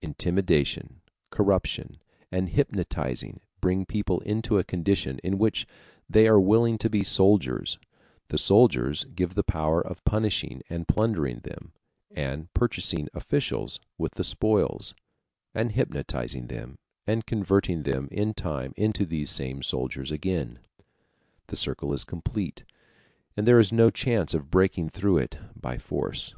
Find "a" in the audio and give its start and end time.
4.58-4.64